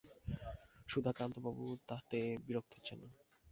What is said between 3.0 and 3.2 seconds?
না।